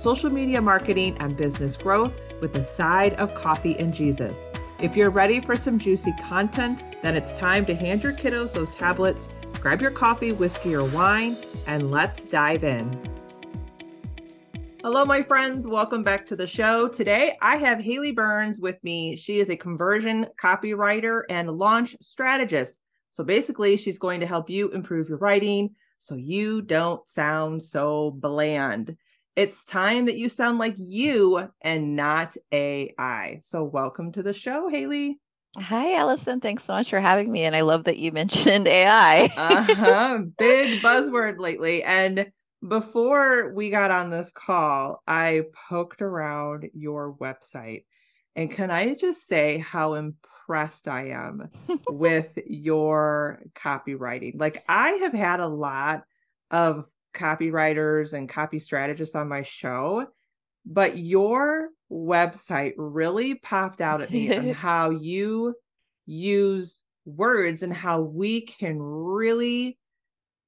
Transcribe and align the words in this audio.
social 0.00 0.30
media 0.30 0.62
marketing, 0.62 1.14
and 1.20 1.36
business 1.36 1.76
growth 1.76 2.18
with 2.40 2.56
a 2.56 2.64
side 2.64 3.12
of 3.14 3.34
coffee 3.34 3.78
and 3.78 3.92
Jesus. 3.92 4.48
If 4.80 4.96
you're 4.96 5.10
ready 5.10 5.40
for 5.40 5.56
some 5.56 5.78
juicy 5.78 6.14
content, 6.22 6.82
then 7.02 7.14
it's 7.16 7.34
time 7.34 7.66
to 7.66 7.74
hand 7.74 8.02
your 8.02 8.14
kiddos 8.14 8.54
those 8.54 8.70
tablets, 8.70 9.28
grab 9.60 9.82
your 9.82 9.90
coffee, 9.90 10.32
whiskey, 10.32 10.74
or 10.74 10.84
wine, 10.84 11.36
and 11.66 11.90
let's 11.90 12.24
dive 12.24 12.64
in. 12.64 12.98
Hello, 14.80 15.04
my 15.04 15.22
friends. 15.22 15.68
Welcome 15.68 16.02
back 16.02 16.24
to 16.28 16.36
the 16.36 16.46
show. 16.46 16.88
Today, 16.88 17.36
I 17.42 17.58
have 17.58 17.78
Haley 17.78 18.12
Burns 18.12 18.58
with 18.58 18.82
me. 18.82 19.16
She 19.16 19.38
is 19.38 19.50
a 19.50 19.56
conversion 19.56 20.26
copywriter 20.42 21.24
and 21.28 21.50
launch 21.50 21.94
strategist. 22.00 22.80
So 23.10 23.22
basically, 23.22 23.76
she's 23.76 23.98
going 23.98 24.20
to 24.20 24.26
help 24.26 24.48
you 24.48 24.70
improve 24.70 25.10
your 25.10 25.18
writing 25.18 25.74
so 25.98 26.14
you 26.14 26.62
don't 26.62 27.06
sound 27.06 27.62
so 27.62 28.12
bland. 28.12 28.96
It's 29.36 29.64
time 29.64 30.06
that 30.06 30.16
you 30.16 30.28
sound 30.28 30.58
like 30.58 30.74
you 30.76 31.48
and 31.60 31.94
not 31.96 32.36
AI. 32.50 33.40
So, 33.42 33.62
welcome 33.62 34.12
to 34.12 34.22
the 34.22 34.32
show, 34.32 34.68
Haley. 34.68 35.20
Hi, 35.56 35.96
Allison. 35.96 36.40
Thanks 36.40 36.64
so 36.64 36.74
much 36.74 36.90
for 36.90 37.00
having 37.00 37.30
me. 37.30 37.44
And 37.44 37.54
I 37.54 37.60
love 37.62 37.84
that 37.84 37.98
you 37.98 38.12
mentioned 38.12 38.66
AI. 38.66 39.24
uh-huh. 39.36 40.18
Big 40.38 40.82
buzzword 40.82 41.38
lately. 41.38 41.82
And 41.82 42.30
before 42.66 43.52
we 43.54 43.70
got 43.70 43.90
on 43.90 44.10
this 44.10 44.30
call, 44.32 45.02
I 45.06 45.44
poked 45.68 46.02
around 46.02 46.68
your 46.74 47.14
website. 47.14 47.84
And 48.36 48.50
can 48.50 48.70
I 48.70 48.94
just 48.94 49.26
say 49.26 49.58
how 49.58 49.94
impressed 49.94 50.88
I 50.88 51.08
am 51.08 51.50
with 51.88 52.36
your 52.46 53.42
copywriting? 53.54 54.38
Like, 54.38 54.64
I 54.68 54.90
have 55.02 55.14
had 55.14 55.40
a 55.40 55.48
lot 55.48 56.02
of 56.50 56.84
copywriters 57.14 58.12
and 58.12 58.28
copy 58.28 58.58
strategists 58.58 59.16
on 59.16 59.28
my 59.28 59.42
show, 59.42 60.06
but 60.64 60.98
your 60.98 61.68
website 61.90 62.72
really 62.76 63.34
popped 63.34 63.80
out 63.80 64.00
at 64.00 64.10
me 64.10 64.34
on 64.34 64.48
how 64.52 64.90
you 64.90 65.54
use 66.06 66.82
words 67.04 67.62
and 67.62 67.72
how 67.72 68.00
we 68.00 68.42
can 68.42 68.80
really 68.80 69.78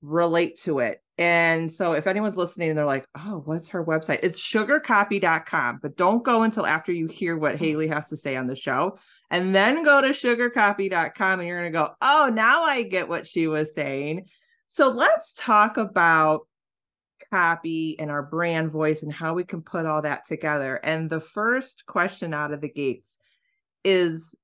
relate 0.02 0.58
to 0.60 0.80
it. 0.80 1.02
And 1.18 1.70
so 1.70 1.92
if 1.92 2.06
anyone's 2.06 2.36
listening 2.36 2.70
and 2.70 2.78
they're 2.78 2.86
like, 2.86 3.06
oh, 3.16 3.42
what's 3.44 3.68
her 3.70 3.84
website? 3.84 4.20
It's 4.22 4.40
sugarcopy.com, 4.40 5.80
but 5.82 5.96
don't 5.96 6.24
go 6.24 6.42
until 6.42 6.66
after 6.66 6.90
you 6.90 7.06
hear 7.06 7.36
what 7.36 7.56
mm. 7.56 7.58
Haley 7.58 7.88
has 7.88 8.08
to 8.08 8.16
say 8.16 8.36
on 8.36 8.46
the 8.46 8.56
show. 8.56 8.98
And 9.30 9.54
then 9.54 9.82
go 9.82 10.00
to 10.00 10.08
sugarcopy.com 10.08 11.38
and 11.38 11.48
you're 11.48 11.60
going 11.60 11.72
to 11.72 11.78
go, 11.78 11.90
oh, 12.02 12.30
now 12.32 12.64
I 12.64 12.82
get 12.82 13.08
what 13.08 13.26
she 13.26 13.46
was 13.46 13.74
saying. 13.74 14.26
So 14.68 14.88
let's 14.88 15.34
talk 15.34 15.76
about 15.76 16.46
copy 17.30 17.96
and 17.98 18.10
our 18.10 18.22
brand 18.22 18.70
voice 18.70 19.02
and 19.02 19.12
how 19.12 19.34
we 19.34 19.44
can 19.44 19.62
put 19.62 19.86
all 19.86 20.02
that 20.02 20.26
together. 20.26 20.76
And 20.76 21.08
the 21.08 21.20
first 21.20 21.84
question 21.86 22.34
out 22.34 22.52
of 22.52 22.60
the 22.60 22.68
gates 22.68 23.18
is 23.84 24.34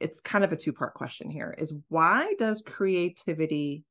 it's 0.00 0.20
kind 0.20 0.44
of 0.44 0.52
a 0.52 0.56
two 0.56 0.72
part 0.72 0.94
question 0.94 1.30
here 1.30 1.54
is 1.58 1.72
why 1.88 2.34
does 2.38 2.62
creativity 2.64 3.84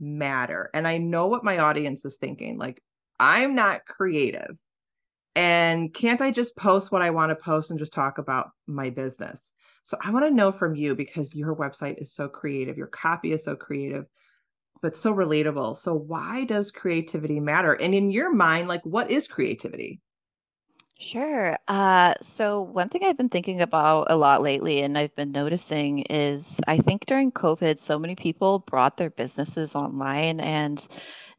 matter? 0.00 0.70
And 0.74 0.86
I 0.86 0.98
know 0.98 1.26
what 1.28 1.44
my 1.44 1.58
audience 1.58 2.04
is 2.04 2.16
thinking 2.16 2.58
like, 2.58 2.82
I'm 3.20 3.54
not 3.54 3.86
creative. 3.86 4.56
And 5.36 5.92
can't 5.92 6.20
I 6.20 6.30
just 6.30 6.56
post 6.56 6.92
what 6.92 7.02
I 7.02 7.10
want 7.10 7.30
to 7.30 7.36
post 7.36 7.70
and 7.70 7.78
just 7.78 7.92
talk 7.92 8.18
about 8.18 8.50
my 8.66 8.90
business? 8.90 9.52
So 9.82 9.96
I 10.00 10.10
want 10.10 10.24
to 10.24 10.30
know 10.30 10.52
from 10.52 10.74
you 10.74 10.94
because 10.94 11.34
your 11.34 11.54
website 11.56 12.00
is 12.00 12.12
so 12.12 12.28
creative, 12.28 12.78
your 12.78 12.86
copy 12.86 13.32
is 13.32 13.44
so 13.44 13.56
creative 13.56 14.06
but 14.84 14.98
so 14.98 15.14
relatable. 15.14 15.74
So 15.78 15.94
why 15.94 16.44
does 16.44 16.70
creativity 16.70 17.40
matter? 17.40 17.72
And 17.72 17.94
in 17.94 18.10
your 18.10 18.30
mind, 18.30 18.68
like 18.68 18.82
what 18.84 19.10
is 19.10 19.26
creativity? 19.26 20.02
Sure. 21.00 21.56
Uh, 21.66 22.12
so 22.20 22.60
one 22.60 22.90
thing 22.90 23.02
I've 23.02 23.16
been 23.16 23.30
thinking 23.30 23.62
about 23.62 24.08
a 24.10 24.16
lot 24.16 24.42
lately, 24.42 24.82
and 24.82 24.98
I've 24.98 25.16
been 25.16 25.32
noticing, 25.32 26.00
is 26.00 26.60
I 26.66 26.76
think 26.76 27.06
during 27.06 27.32
COVID, 27.32 27.78
so 27.78 27.98
many 27.98 28.14
people 28.14 28.58
brought 28.58 28.98
their 28.98 29.08
businesses 29.08 29.74
online, 29.74 30.38
and 30.38 30.86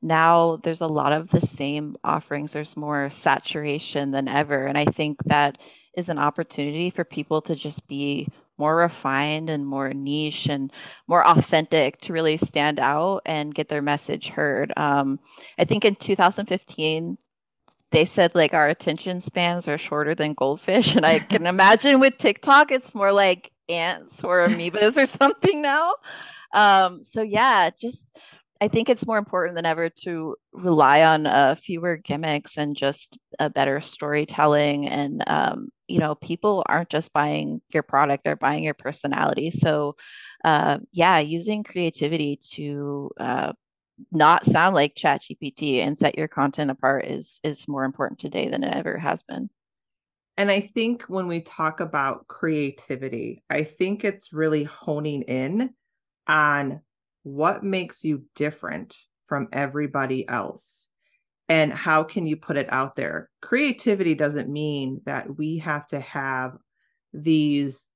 now 0.01 0.55
there's 0.63 0.81
a 0.81 0.87
lot 0.87 1.13
of 1.13 1.29
the 1.29 1.41
same 1.41 1.97
offerings. 2.03 2.53
There's 2.53 2.75
more 2.75 3.11
saturation 3.11 4.09
than 4.09 4.27
ever, 4.27 4.65
and 4.65 4.75
I 4.75 4.85
think 4.85 5.23
that 5.25 5.59
is 5.95 6.09
an 6.09 6.17
opportunity 6.17 6.89
for 6.89 7.05
people 7.05 7.43
to 7.43 7.53
just 7.53 7.87
be 7.87 8.27
more 8.57 8.75
refined 8.75 9.49
and 9.49 9.65
more 9.65 9.93
niche 9.93 10.47
and 10.47 10.71
more 11.07 11.25
authentic 11.27 11.99
to 12.01 12.13
really 12.13 12.37
stand 12.37 12.79
out 12.79 13.21
and 13.25 13.55
get 13.55 13.69
their 13.69 13.81
message 13.81 14.29
heard. 14.29 14.73
Um, 14.77 15.19
I 15.57 15.65
think 15.65 15.85
in 15.85 15.95
2015, 15.95 17.17
they 17.91 18.05
said 18.05 18.35
like 18.35 18.53
our 18.53 18.67
attention 18.67 19.21
spans 19.21 19.67
are 19.67 19.77
shorter 19.77 20.15
than 20.15 20.33
goldfish. 20.33 20.95
And 20.95 21.05
I 21.05 21.19
can 21.19 21.45
imagine 21.45 21.99
with 21.99 22.17
TikTok, 22.17 22.71
it's 22.71 22.95
more 22.95 23.11
like 23.11 23.51
ants 23.69 24.23
or 24.23 24.47
amoebas 24.47 24.97
or 24.97 25.05
something 25.05 25.61
now. 25.61 25.93
Um, 26.53 27.03
so 27.03 27.21
yeah, 27.21 27.69
just 27.69 28.15
I 28.61 28.67
think 28.67 28.89
it's 28.89 29.05
more 29.05 29.17
important 29.17 29.55
than 29.55 29.65
ever 29.65 29.89
to 30.03 30.35
rely 30.53 31.03
on 31.03 31.27
uh, 31.27 31.55
fewer 31.55 31.97
gimmicks 31.97 32.57
and 32.57 32.75
just 32.75 33.17
a 33.37 33.49
better 33.49 33.81
storytelling. 33.81 34.87
And, 34.87 35.23
um, 35.27 35.69
you 35.87 35.99
know, 35.99 36.15
people 36.15 36.63
aren't 36.67 36.89
just 36.89 37.13
buying 37.13 37.61
your 37.69 37.83
product, 37.83 38.23
they're 38.23 38.35
buying 38.35 38.63
your 38.63 38.73
personality. 38.73 39.51
So, 39.51 39.95
uh, 40.43 40.79
yeah, 40.91 41.19
using 41.19 41.63
creativity 41.63 42.39
to 42.53 43.11
uh, 43.19 43.53
not 44.11 44.45
sound 44.45 44.75
like 44.75 44.95
ChatGPT 44.95 45.79
and 45.79 45.97
set 45.97 46.17
your 46.17 46.27
content 46.27 46.71
apart 46.71 47.05
is 47.05 47.39
is 47.43 47.67
more 47.67 47.83
important 47.83 48.19
today 48.19 48.49
than 48.49 48.63
it 48.63 48.75
ever 48.75 48.97
has 48.97 49.23
been. 49.23 49.49
And 50.37 50.51
I 50.51 50.59
think 50.59 51.03
when 51.03 51.27
we 51.27 51.41
talk 51.41 51.79
about 51.79 52.27
creativity, 52.27 53.43
I 53.49 53.63
think 53.63 54.03
it's 54.03 54.33
really 54.33 54.65
honing 54.65 55.21
in 55.21 55.69
on 56.27 56.81
what 57.23 57.63
makes 57.63 58.03
you 58.03 58.25
different 58.35 58.95
from 59.27 59.47
everybody 59.53 60.27
else 60.27 60.89
and 61.47 61.71
how 61.71 62.03
can 62.03 62.25
you 62.25 62.35
put 62.35 62.57
it 62.57 62.71
out 62.71 62.95
there 62.95 63.29
creativity 63.41 64.15
doesn't 64.15 64.49
mean 64.49 65.01
that 65.05 65.37
we 65.37 65.57
have 65.57 65.85
to 65.87 65.99
have 65.99 66.57
these 67.13 67.89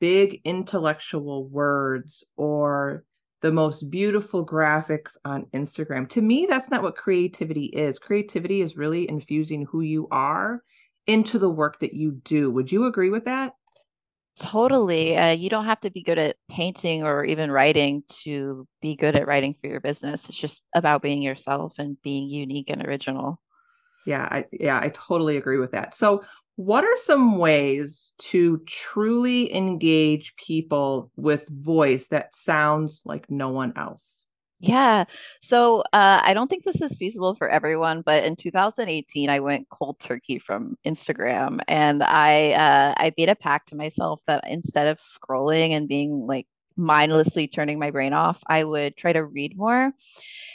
big 0.00 0.40
intellectual 0.44 1.46
words 1.48 2.24
or 2.36 3.04
the 3.42 3.52
most 3.52 3.90
beautiful 3.90 4.44
graphics 4.44 5.16
on 5.24 5.46
Instagram. 5.54 6.08
To 6.10 6.22
me, 6.22 6.46
that's 6.48 6.70
not 6.70 6.82
what 6.82 6.96
creativity 6.96 7.66
is. 7.66 7.98
Creativity 7.98 8.60
is 8.60 8.76
really 8.76 9.08
infusing 9.08 9.66
who 9.66 9.82
you 9.82 10.08
are 10.10 10.62
into 11.06 11.38
the 11.38 11.50
work 11.50 11.78
that 11.80 11.94
you 11.94 12.12
do. 12.24 12.50
Would 12.50 12.72
you 12.72 12.86
agree 12.86 13.10
with 13.10 13.26
that? 13.26 13.52
Totally. 14.38 15.16
Uh, 15.16 15.30
you 15.30 15.48
don't 15.48 15.64
have 15.64 15.80
to 15.80 15.90
be 15.90 16.02
good 16.02 16.18
at 16.18 16.36
painting 16.48 17.02
or 17.02 17.24
even 17.24 17.50
writing 17.50 18.02
to 18.22 18.68
be 18.82 18.94
good 18.94 19.16
at 19.16 19.26
writing 19.26 19.54
for 19.58 19.66
your 19.66 19.80
business. 19.80 20.28
It's 20.28 20.36
just 20.36 20.62
about 20.74 21.00
being 21.00 21.22
yourself 21.22 21.78
and 21.78 22.00
being 22.02 22.28
unique 22.28 22.68
and 22.68 22.84
original. 22.84 23.40
Yeah, 24.04 24.28
I, 24.30 24.44
yeah, 24.52 24.78
I 24.78 24.90
totally 24.90 25.38
agree 25.38 25.58
with 25.58 25.72
that. 25.72 25.94
So, 25.94 26.22
what 26.56 26.84
are 26.84 26.96
some 26.96 27.38
ways 27.38 28.12
to 28.18 28.58
truly 28.66 29.54
engage 29.54 30.36
people 30.36 31.10
with 31.16 31.48
voice 31.48 32.08
that 32.08 32.34
sounds 32.34 33.02
like 33.04 33.30
no 33.30 33.50
one 33.50 33.72
else? 33.76 34.25
Yeah. 34.58 35.04
So 35.42 35.80
uh, 35.92 36.20
I 36.22 36.32
don't 36.32 36.48
think 36.48 36.64
this 36.64 36.80
is 36.80 36.96
feasible 36.96 37.34
for 37.34 37.48
everyone, 37.48 38.00
but 38.00 38.24
in 38.24 38.36
2018, 38.36 39.28
I 39.28 39.40
went 39.40 39.68
cold 39.68 40.00
turkey 40.00 40.38
from 40.38 40.76
Instagram, 40.86 41.60
and 41.68 42.02
I 42.02 42.52
uh, 42.52 42.94
I 42.96 43.12
made 43.18 43.28
a 43.28 43.34
pact 43.34 43.68
to 43.68 43.76
myself 43.76 44.22
that 44.26 44.44
instead 44.48 44.86
of 44.86 44.98
scrolling 44.98 45.70
and 45.72 45.86
being 45.88 46.26
like 46.26 46.46
mindlessly 46.74 47.48
turning 47.48 47.78
my 47.78 47.90
brain 47.90 48.14
off, 48.14 48.42
I 48.46 48.64
would 48.64 48.96
try 48.96 49.12
to 49.12 49.24
read 49.24 49.56
more. 49.58 49.92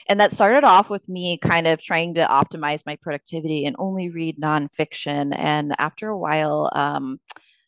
And 0.08 0.20
that 0.20 0.34
started 0.34 0.64
off 0.64 0.90
with 0.90 1.08
me 1.08 1.38
kind 1.38 1.68
of 1.68 1.82
trying 1.82 2.16
to 2.16 2.26
optimize 2.26 2.86
my 2.86 2.96
productivity 2.98 3.66
and 3.66 3.76
only 3.80 4.10
read 4.10 4.40
nonfiction. 4.40 5.34
And 5.38 5.74
after 5.80 6.10
a 6.10 6.18
while, 6.18 6.70
um, 6.74 7.20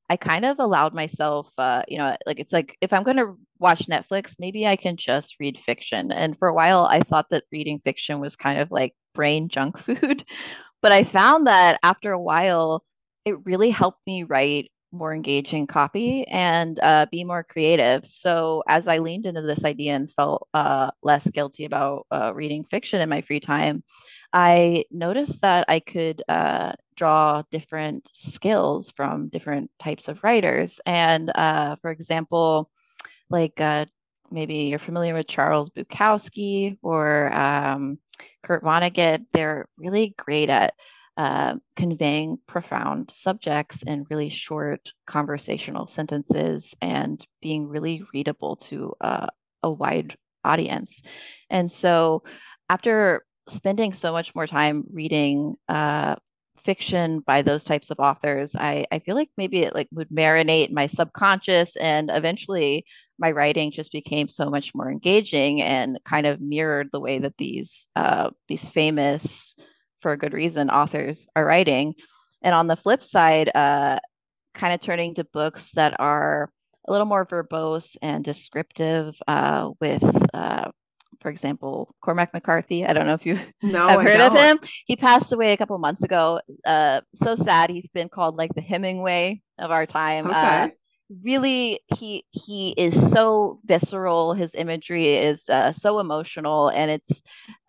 I 0.10 0.18
kind 0.18 0.46
of 0.46 0.60
allowed 0.60 0.94
myself, 0.94 1.50
uh, 1.58 1.84
you 1.88 1.98
know, 1.98 2.16
like 2.26 2.40
it's 2.40 2.54
like 2.54 2.78
if 2.82 2.94
I'm 2.94 3.04
going 3.04 3.18
to 3.18 3.36
watch 3.64 3.88
Netflix, 3.88 4.36
maybe 4.38 4.68
I 4.68 4.76
can 4.76 4.98
just 4.98 5.38
read 5.40 5.58
fiction. 5.58 6.12
And 6.12 6.38
for 6.38 6.48
a 6.48 6.54
while, 6.54 6.86
I 6.86 7.00
thought 7.00 7.30
that 7.30 7.46
reading 7.52 7.80
fiction 7.84 8.20
was 8.20 8.36
kind 8.36 8.60
of 8.60 8.70
like 8.70 8.94
brain 9.16 9.50
junk 9.50 9.78
food. 9.80 10.26
but 10.82 10.92
I 10.92 11.04
found 11.04 11.48
that 11.48 11.80
after 11.82 12.12
a 12.12 12.22
while, 12.22 12.84
it 13.26 13.38
really 13.46 13.72
helped 13.72 14.06
me 14.06 14.24
write 14.24 14.70
more 14.92 15.14
engaging 15.16 15.66
copy 15.66 16.28
and 16.28 16.80
uh, 16.82 17.08
be 17.10 17.24
more 17.24 17.44
creative. 17.44 18.06
So 18.06 18.64
as 18.68 18.88
I 18.88 19.00
leaned 19.00 19.26
into 19.26 19.42
this 19.42 19.66
idea 19.66 19.96
and 19.96 20.12
felt 20.12 20.48
uh, 20.54 20.92
less 21.02 21.28
guilty 21.30 21.66
about 21.66 22.06
uh, 22.12 22.32
reading 22.36 22.64
fiction 22.66 23.02
in 23.02 23.10
my 23.10 23.22
free 23.22 23.40
time, 23.40 23.84
I 24.34 24.86
noticed 24.92 25.42
that 25.42 25.66
I 25.68 25.80
could 25.80 26.22
uh, 26.28 26.74
draw 26.96 27.44
different 27.50 28.08
skills 28.12 28.92
from 28.92 29.30
different 29.30 29.72
types 29.80 30.08
of 30.08 30.24
writers. 30.24 30.80
And 30.86 31.32
uh, 31.34 31.78
for 31.82 31.90
example, 31.90 32.70
like 33.34 33.60
uh, 33.60 33.86
maybe 34.32 34.56
you're 34.56 34.80
familiar 34.80 35.14
with 35.14 35.28
Charles 35.28 35.70
Bukowski 35.72 36.78
or 36.82 37.34
um, 37.34 38.00
Kurt 38.44 38.64
Vonnegut, 38.64 39.26
they're 39.34 39.68
really 39.78 40.16
great 40.18 40.50
at 40.50 40.74
uh, 41.18 41.56
conveying 41.76 42.38
profound 42.48 43.12
subjects 43.12 43.84
in 43.84 44.06
really 44.10 44.30
short 44.30 44.92
conversational 45.06 45.88
sentences 45.88 46.76
and 46.82 47.24
being 47.42 47.68
really 47.68 48.04
readable 48.14 48.56
to 48.56 48.94
uh, 49.02 49.28
a 49.62 49.70
wide 49.70 50.16
audience. 50.44 51.02
And 51.50 51.72
so, 51.72 52.24
after 52.70 53.24
spending 53.48 53.94
so 53.94 54.12
much 54.12 54.34
more 54.34 54.48
time 54.48 54.86
reading 54.92 55.56
uh, 55.68 56.16
fiction 56.64 57.20
by 57.20 57.42
those 57.42 57.66
types 57.66 57.92
of 57.92 58.00
authors, 58.00 58.56
I, 58.56 58.86
I 58.92 59.00
feel 59.00 59.16
like 59.16 59.30
maybe 59.38 59.60
it 59.60 59.76
like 59.76 59.90
would 59.92 60.10
marinate 60.10 60.72
my 60.72 60.88
subconscious, 60.88 61.76
and 61.76 62.10
eventually 62.12 62.86
my 63.20 63.32
writing 63.32 63.72
just 63.72 63.92
became 63.92 64.28
so 64.28 64.50
much 64.50 64.74
more 64.74 64.90
engaging 64.90 65.62
and 65.62 66.00
kind 66.04 66.26
of 66.26 66.42
mirrored 66.42 66.90
the 66.92 67.00
way 67.00 67.20
that 67.20 67.38
these 67.38 67.88
uh, 67.96 68.30
these 68.48 68.68
famous 68.68 69.56
for 70.02 70.12
a 70.12 70.18
good 70.18 70.34
reason 70.34 70.70
authors 70.70 71.26
are 71.36 71.46
writing. 71.46 71.96
And 72.42 72.54
on 72.54 72.68
the 72.68 72.76
flip 72.76 73.04
side 73.04 73.56
uh, 73.56 74.00
kind 74.54 74.74
of 74.74 74.82
turning 74.82 75.16
to 75.16 75.24
books 75.24 75.72
that 75.72 75.96
are 76.00 76.52
a 76.88 76.92
little 76.92 77.06
more 77.06 77.26
verbose 77.26 77.96
and 78.02 78.24
descriptive 78.24 79.16
uh, 79.28 79.70
with 79.80 80.04
uh, 80.34 80.70
for 81.22 81.30
example 81.30 81.96
cormac 82.02 82.34
mccarthy. 82.34 82.86
I 82.86 82.94
don't 82.94 83.08
know 83.08 83.14
if 83.14 83.26
you've 83.26 83.46
no, 83.62 84.00
heard 84.00 84.20
of 84.20 84.34
him. 84.34 84.60
He 84.86 84.96
passed 84.98 85.32
away 85.32 85.54
a 85.54 85.58
couple 85.58 85.78
months 85.78 86.04
ago. 86.04 86.42
Uh, 86.66 87.02
so 87.14 87.36
sad. 87.36 87.70
He's 87.70 87.88
been 87.88 88.10
called 88.10 88.36
like 88.36 88.54
the 88.56 88.62
hemingway 88.62 89.42
of 89.58 89.72
our 89.72 89.86
time. 89.86 90.28
Uh, 90.28 90.30
okay 90.66 90.74
really 91.22 91.80
he 91.96 92.26
he 92.32 92.72
is 92.72 93.12
so 93.12 93.60
visceral 93.66 94.34
his 94.34 94.56
imagery 94.56 95.16
is 95.16 95.50
uh, 95.50 95.72
so 95.72 96.00
emotional 96.00 96.70
and 96.70 96.90
it's 96.90 97.22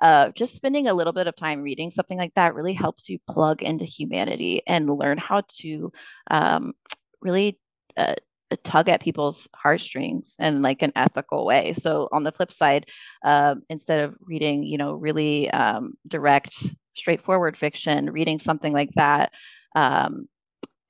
uh, 0.03 0.31
just 0.31 0.55
spending 0.55 0.87
a 0.89 0.95
little 0.95 1.13
bit 1.13 1.27
of 1.27 1.37
time 1.37 1.63
reading 1.63 1.91
something 1.91 2.19
like 2.19 2.33
that 2.35 2.55
really 2.55 2.73
helps 2.73 3.09
you 3.09 3.19
plug 3.29 3.63
into 3.63 3.85
humanity 3.85 4.63
and 4.67 4.89
learn 4.89 5.19
how 5.19 5.43
to 5.49 5.93
um, 6.31 6.73
really 7.21 7.59
uh, 7.97 8.15
tug 8.63 8.89
at 8.89 9.01
people's 9.03 9.49
heartstrings 9.55 10.37
in 10.39 10.63
like 10.63 10.83
an 10.83 10.93
ethical 10.95 11.45
way. 11.45 11.73
So 11.73 12.09
on 12.13 12.23
the 12.23 12.33
flip 12.33 12.53
side 12.53 12.87
uh, 13.25 13.57
instead 13.69 14.05
of 14.05 14.15
reading 14.21 14.63
you 14.63 14.79
know 14.79 14.95
really 14.95 15.51
um, 15.51 15.95
direct 16.07 16.55
straightforward 16.97 17.57
fiction 17.57 18.11
reading 18.11 18.39
something 18.39 18.73
like 18.73 18.91
that 18.95 19.33
um, 19.75 20.29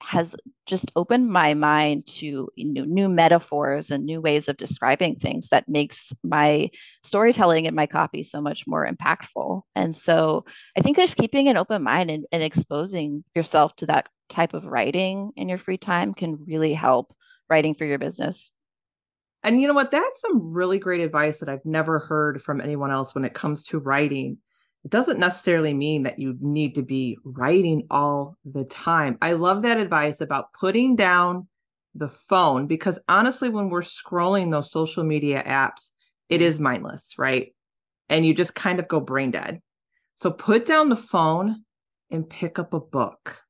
has 0.07 0.37
just 0.67 0.91
opened 0.97 1.29
my 1.29 1.55
mind 1.55 2.07
to 2.07 2.49
you 2.55 2.73
know, 2.73 2.85
new 2.85 3.09
metaphors 3.09 3.91
and 3.91 4.05
new 4.05 4.21
ways 4.21 4.49
of 4.49 4.57
describing 4.57 5.17
things 5.17 5.49
that 5.49 5.69
makes 5.69 6.13
my 6.23 6.71
storytelling 7.03 7.67
and 7.67 7.77
my 7.77 7.87
copy 7.87 8.23
so 8.23 8.41
much 8.41 8.67
more 8.67 8.87
impactful. 8.87 9.63
And 9.75 9.95
so 9.95 10.45
I 10.77 10.83
think 10.83 10.97
just 10.97 11.17
keeping 11.17 11.49
an 11.49 11.57
open 11.57 11.83
mind 11.83 12.11
and, 12.11 12.27
and 12.33 12.43
exposing 12.43 13.25
yourself 13.35 13.75
to 13.77 13.87
that 13.87 14.09
type 14.29 14.55
of 14.55 14.67
writing 14.67 15.33
in 15.37 15.49
your 15.49 15.59
free 15.59 15.79
time 15.79 16.15
can 16.15 16.39
really 16.47 16.75
help 16.75 17.15
writing 17.49 17.75
for 17.75 17.85
your 17.85 17.99
business. 17.99 18.51
And 19.43 19.61
you 19.61 19.69
know 19.69 19.75
what? 19.75 19.91
That's 19.91 20.21
some 20.21 20.53
really 20.53 20.79
great 20.79 21.03
advice 21.03 21.39
that 21.39 21.51
I've 21.51 21.67
never 21.67 21.99
heard 21.99 22.43
from 22.43 22.61
anyone 22.61 22.91
else 22.91 23.15
when 23.15 23.25
it 23.25 23.35
comes 23.35 23.65
to 23.65 23.79
writing 23.79 24.39
it 24.85 24.91
doesn't 24.91 25.19
necessarily 25.19 25.73
mean 25.73 26.03
that 26.03 26.19
you 26.19 26.37
need 26.41 26.75
to 26.75 26.83
be 26.83 27.17
writing 27.25 27.87
all 27.91 28.37
the 28.45 28.65
time. 28.65 29.17
I 29.23 29.33
love 29.33 29.63
that 29.63 29.79
advice 29.81 30.21
about 30.21 30.53
putting 30.53 30.95
down 30.95 31.49
the 31.95 32.09
phone 32.09 32.67
because 32.67 32.99
honestly, 33.09 33.49
when 33.49 33.71
we're 33.71 33.81
scrolling 33.81 34.51
those 34.51 34.71
social 34.71 35.03
media 35.03 35.43
apps, 35.47 35.91
it 36.29 36.43
is 36.43 36.61
mindless, 36.61 37.15
right? 37.17 37.55
And 38.11 38.27
you 38.27 38.35
just 38.35 38.55
kind 38.55 38.79
of 38.79 38.87
go 38.87 39.01
brain 39.01 39.31
dead. 39.31 39.63
So 40.17 40.31
put 40.31 40.67
down 40.67 40.91
the 40.91 40.97
phone 40.97 41.65
and 42.11 42.29
pick 42.29 42.59
up 42.59 42.75
a 42.75 42.81
book. 42.81 43.41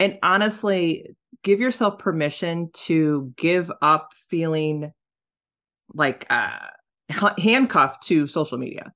And 0.00 0.18
honestly, 0.22 1.14
give 1.44 1.60
yourself 1.60 1.98
permission 1.98 2.70
to 2.72 3.32
give 3.36 3.70
up 3.82 4.12
feeling 4.30 4.92
like 5.92 6.26
uh, 6.30 6.58
handcuffed 7.36 8.04
to 8.04 8.26
social 8.26 8.56
media 8.56 8.92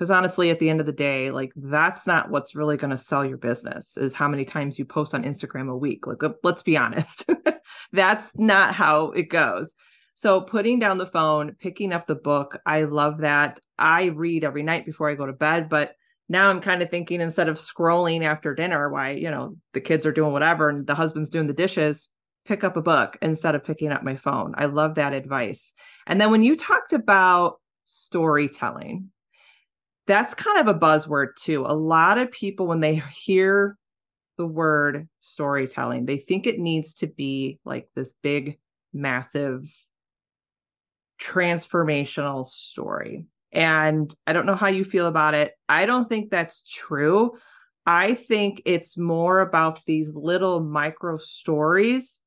because 0.00 0.10
honestly 0.10 0.48
at 0.48 0.58
the 0.58 0.70
end 0.70 0.80
of 0.80 0.86
the 0.86 0.92
day 0.92 1.30
like 1.30 1.52
that's 1.56 2.06
not 2.06 2.30
what's 2.30 2.54
really 2.54 2.78
going 2.78 2.90
to 2.90 2.96
sell 2.96 3.22
your 3.22 3.36
business 3.36 3.98
is 3.98 4.14
how 4.14 4.26
many 4.26 4.46
times 4.46 4.78
you 4.78 4.84
post 4.86 5.14
on 5.14 5.24
instagram 5.24 5.70
a 5.70 5.76
week. 5.76 6.06
Like 6.06 6.22
let's 6.42 6.62
be 6.62 6.78
honest. 6.78 7.28
That's 7.92 8.32
not 8.36 8.74
how 8.74 9.10
it 9.10 9.24
goes. 9.24 9.74
So 10.14 10.40
putting 10.40 10.78
down 10.78 10.96
the 10.96 11.06
phone 11.06 11.54
picking 11.60 11.92
up 11.92 12.06
the 12.06 12.14
book 12.14 12.58
i 12.64 12.84
love 12.84 13.18
that. 13.18 13.60
I 13.78 14.04
read 14.04 14.42
every 14.42 14.62
night 14.62 14.86
before 14.86 15.10
i 15.10 15.14
go 15.14 15.26
to 15.26 15.34
bed 15.34 15.68
but 15.68 15.96
now 16.30 16.48
i'm 16.48 16.62
kind 16.62 16.80
of 16.82 16.88
thinking 16.88 17.20
instead 17.20 17.50
of 17.50 17.56
scrolling 17.56 18.24
after 18.24 18.54
dinner 18.54 18.88
why 18.88 19.10
you 19.10 19.30
know 19.30 19.56
the 19.74 19.82
kids 19.82 20.06
are 20.06 20.12
doing 20.12 20.32
whatever 20.32 20.70
and 20.70 20.86
the 20.86 20.94
husband's 20.94 21.28
doing 21.28 21.46
the 21.46 21.52
dishes 21.52 22.08
pick 22.46 22.64
up 22.64 22.78
a 22.78 22.82
book 22.82 23.18
instead 23.20 23.54
of 23.54 23.62
picking 23.62 23.92
up 23.92 24.02
my 24.02 24.16
phone. 24.16 24.54
I 24.56 24.64
love 24.64 24.94
that 24.94 25.12
advice. 25.12 25.74
And 26.06 26.18
then 26.18 26.30
when 26.30 26.42
you 26.42 26.56
talked 26.56 26.94
about 26.94 27.60
storytelling 27.84 29.10
that's 30.10 30.34
kind 30.34 30.58
of 30.58 30.66
a 30.66 30.76
buzzword 30.76 31.36
too. 31.36 31.64
A 31.64 31.72
lot 31.72 32.18
of 32.18 32.32
people, 32.32 32.66
when 32.66 32.80
they 32.80 32.96
hear 33.14 33.78
the 34.36 34.46
word 34.46 35.08
storytelling, 35.20 36.04
they 36.04 36.16
think 36.16 36.48
it 36.48 36.58
needs 36.58 36.94
to 36.94 37.06
be 37.06 37.60
like 37.64 37.88
this 37.94 38.12
big, 38.20 38.58
massive, 38.92 39.72
transformational 41.22 42.48
story. 42.48 43.26
And 43.52 44.12
I 44.26 44.32
don't 44.32 44.46
know 44.46 44.56
how 44.56 44.66
you 44.66 44.84
feel 44.84 45.06
about 45.06 45.34
it. 45.34 45.52
I 45.68 45.86
don't 45.86 46.08
think 46.08 46.28
that's 46.28 46.64
true. 46.64 47.38
I 47.86 48.14
think 48.14 48.62
it's 48.64 48.98
more 48.98 49.38
about 49.38 49.80
these 49.86 50.12
little 50.12 50.58
micro 50.58 51.18
stories 51.18 52.20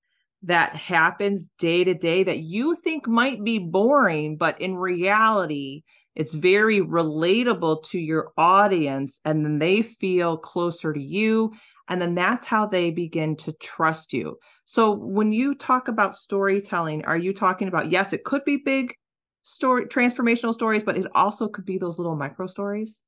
that 0.44 0.78
happens 0.78 1.50
day 1.60 1.84
to 1.84 1.94
day 1.94 2.24
that 2.24 2.40
you 2.40 2.76
think 2.76 3.10
might 3.10 3.44
be 3.44 3.60
boring, 3.60 4.38
but 4.38 4.62
in 4.62 4.76
reality, 4.76 5.84
it's 6.16 6.34
very 6.34 6.80
relatable 6.80 7.84
to 7.84 8.00
your 8.00 8.32
audience 8.38 9.20
and 9.26 9.46
then 9.46 9.60
they 9.60 9.82
feel 9.82 10.38
closer 10.38 10.94
to 10.94 11.02
you 11.02 11.54
and 11.90 12.02
then 12.02 12.16
that's 12.16 12.48
how 12.48 12.66
they 12.66 12.92
begin 12.92 13.36
to 13.36 13.52
trust 13.54 14.14
you. 14.14 14.38
So 14.66 14.92
when 14.92 15.32
you 15.32 15.54
talk 15.54 15.88
about 15.88 16.16
storytelling 16.16 17.06
are 17.06 17.18
you 17.18 17.34
talking 17.34 17.68
about 17.68 17.92
yes 17.92 18.14
it 18.14 18.24
could 18.24 18.44
be 18.46 18.58
big 18.58 18.96
story 19.44 19.86
transformational 19.86 20.54
stories 20.54 20.84
but 20.84 20.98
it 20.98 21.08
also 21.14 21.48
could 21.48 21.66
be 21.66 21.78
those 21.78 21.98
little 21.98 22.16
micro 22.16 22.48
stories? 22.48 23.04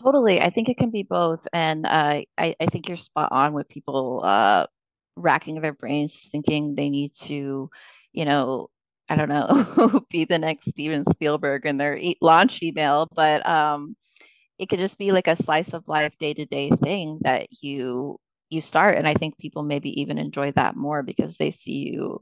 Totally 0.00 0.40
i 0.40 0.48
think 0.48 0.68
it 0.68 0.78
can 0.78 0.90
be 0.90 1.02
both 1.02 1.46
and 1.52 1.84
uh, 1.84 2.22
I, 2.38 2.54
I 2.58 2.66
think 2.66 2.88
you're 2.88 2.96
spot 2.96 3.32
on 3.32 3.52
with 3.52 3.68
people 3.68 4.22
uh, 4.24 4.66
racking 5.16 5.60
their 5.60 5.74
brains 5.74 6.26
thinking 6.32 6.74
they 6.74 6.88
need 6.88 7.14
to 7.22 7.68
you 8.12 8.24
know 8.24 8.70
I 9.10 9.16
don't 9.16 9.28
know, 9.28 10.04
be 10.10 10.24
the 10.24 10.38
next 10.38 10.70
Steven 10.70 11.04
Spielberg 11.04 11.66
in 11.66 11.78
their 11.78 12.00
launch 12.20 12.62
email, 12.62 13.08
but 13.12 13.44
um, 13.46 13.96
it 14.56 14.68
could 14.68 14.78
just 14.78 14.98
be 14.98 15.10
like 15.10 15.26
a 15.26 15.34
slice 15.34 15.74
of 15.74 15.88
life 15.88 16.16
day 16.20 16.32
to 16.32 16.46
day 16.46 16.70
thing 16.70 17.18
that 17.22 17.48
you 17.60 18.18
you 18.50 18.60
start, 18.60 18.96
and 18.96 19.08
I 19.08 19.14
think 19.14 19.36
people 19.36 19.64
maybe 19.64 20.00
even 20.00 20.16
enjoy 20.16 20.52
that 20.52 20.76
more 20.76 21.02
because 21.02 21.38
they 21.38 21.50
see 21.50 21.90
you, 21.92 22.20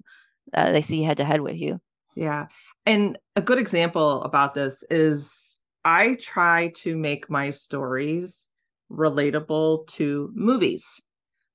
uh, 0.55 0.73
they 0.73 0.81
see 0.81 1.03
head 1.03 1.19
to 1.19 1.27
head 1.27 1.43
with 1.43 1.57
you. 1.57 1.79
Yeah, 2.17 2.47
and 2.87 3.19
a 3.37 3.43
good 3.43 3.59
example 3.59 4.23
about 4.23 4.55
this 4.55 4.83
is 4.89 5.61
I 5.85 6.15
try 6.15 6.73
to 6.77 6.97
make 6.97 7.29
my 7.29 7.51
stories 7.51 8.49
relatable 8.91 9.89
to 9.89 10.31
movies. 10.35 11.03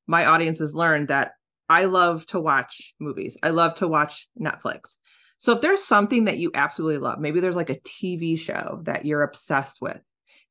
My 0.06 0.28
audiences 0.28 0.75
learned 0.75 1.08
that 1.08 1.32
I 1.70 1.86
love 1.86 2.28
to 2.28 2.40
watch 2.40 2.94
movies. 3.00 3.36
I 3.42 3.50
love 3.50 3.75
to 3.75 3.88
watch 3.88 4.28
Netflix. 4.40 4.98
So 5.44 5.52
if 5.52 5.60
there's 5.60 5.84
something 5.84 6.24
that 6.24 6.38
you 6.38 6.52
absolutely 6.54 7.00
love, 7.00 7.20
maybe 7.20 7.42
there's 7.42 7.58
like 7.58 7.70
a 7.70 7.80
TV 7.82 8.40
show 8.40 8.80
that 8.84 9.06
you're 9.06 9.24
obsessed 9.24 9.82
with, 9.82 10.00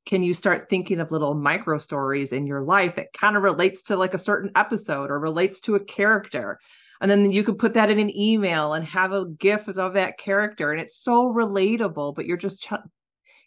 can 0.04 0.22
you 0.22 0.34
start 0.34 0.68
thinking 0.68 1.00
of 1.00 1.10
little 1.10 1.32
micro 1.32 1.78
stories 1.78 2.30
in 2.30 2.46
your 2.46 2.60
life 2.60 2.96
that 2.96 3.14
kind 3.14 3.34
of 3.34 3.42
relates 3.42 3.84
to 3.84 3.96
like 3.96 4.12
a 4.12 4.18
certain 4.18 4.50
episode 4.54 5.10
or 5.10 5.18
relates 5.18 5.62
to 5.62 5.76
a 5.76 5.80
character? 5.82 6.58
And 7.00 7.10
then 7.10 7.32
you 7.32 7.42
can 7.42 7.54
put 7.54 7.72
that 7.72 7.90
in 7.90 7.98
an 7.98 8.14
email 8.14 8.74
and 8.74 8.84
have 8.84 9.12
a 9.12 9.30
gif 9.30 9.66
of 9.66 9.94
that 9.94 10.18
character. 10.18 10.72
And 10.72 10.78
it's 10.78 10.98
so 10.98 11.32
relatable, 11.32 12.14
but 12.14 12.26
you're 12.26 12.36
just 12.36 12.60
ch- 12.60 12.74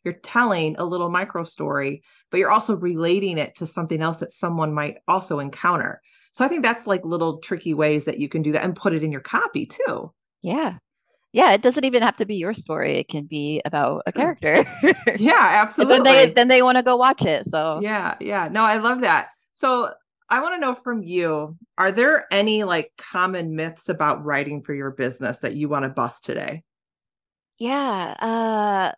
you're 0.03 0.15
telling 0.15 0.75
a 0.79 0.83
little 0.83 1.11
micro 1.11 1.43
story, 1.43 2.01
but 2.31 2.39
you're 2.39 2.49
also 2.49 2.75
relating 2.75 3.37
it 3.37 3.53
to 3.57 3.67
something 3.67 4.01
else 4.01 4.17
that 4.17 4.33
someone 4.33 4.73
might 4.73 4.97
also 5.07 5.37
encounter. 5.37 6.01
So 6.31 6.43
I 6.43 6.47
think 6.47 6.63
that's 6.63 6.87
like 6.87 7.05
little 7.05 7.37
tricky 7.37 7.75
ways 7.75 8.05
that 8.05 8.17
you 8.17 8.29
can 8.29 8.41
do 8.41 8.53
that 8.53 8.63
and 8.63 8.75
put 8.75 8.93
it 8.95 9.03
in 9.03 9.11
your 9.11 9.21
copy 9.21 9.67
too. 9.67 10.11
Yeah. 10.41 10.77
Yeah, 11.35 11.51
it 11.51 11.61
doesn't 11.61 11.83
even 11.83 12.01
have 12.01 12.15
to 12.15 12.25
be 12.25 12.35
your 12.35 12.53
story. 12.53 12.97
It 12.97 13.09
can 13.09 13.25
be 13.25 13.61
about 13.65 14.03
a 14.05 14.13
character. 14.13 14.65
yeah, 15.17 15.33
absolutely. 15.61 15.97
then 15.97 16.03
they 16.03 16.29
then 16.29 16.47
they 16.47 16.61
want 16.61 16.77
to 16.77 16.81
go 16.81 16.95
watch 16.95 17.25
it. 17.25 17.45
So 17.45 17.81
yeah, 17.83 18.15
yeah. 18.21 18.47
No, 18.47 18.63
I 18.63 18.77
love 18.77 19.01
that. 19.01 19.27
So 19.51 19.91
I 20.29 20.39
want 20.39 20.55
to 20.55 20.61
know 20.61 20.73
from 20.73 21.03
you, 21.03 21.57
are 21.77 21.91
there 21.91 22.25
any 22.31 22.63
like 22.63 22.93
common 22.97 23.53
myths 23.53 23.89
about 23.89 24.23
writing 24.23 24.63
for 24.63 24.73
your 24.73 24.91
business 24.91 25.39
that 25.39 25.55
you 25.55 25.67
want 25.67 25.83
to 25.83 25.89
bust 25.89 26.23
today? 26.23 26.63
Yeah, 27.59 28.15
uh 28.17 28.91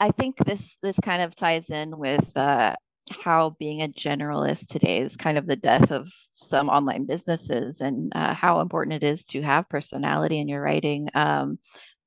I 0.00 0.10
think 0.10 0.38
this 0.38 0.78
this 0.82 0.98
kind 0.98 1.22
of 1.22 1.36
ties 1.36 1.70
in 1.70 1.96
with 1.96 2.36
uh 2.36 2.74
how 3.10 3.56
being 3.58 3.82
a 3.82 3.88
generalist 3.88 4.68
today 4.68 5.00
is 5.00 5.16
kind 5.16 5.38
of 5.38 5.46
the 5.46 5.56
death 5.56 5.90
of 5.90 6.08
some 6.34 6.68
online 6.68 7.06
businesses 7.06 7.80
and 7.80 8.12
uh, 8.14 8.34
how 8.34 8.60
important 8.60 9.02
it 9.02 9.06
is 9.06 9.24
to 9.26 9.42
have 9.42 9.68
personality 9.68 10.38
in 10.38 10.48
your 10.48 10.62
writing. 10.62 11.08
Um, 11.14 11.58